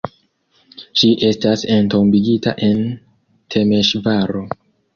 [1.01, 2.83] Ŝi estas entombigita en
[3.57, 4.47] Temeŝvaro.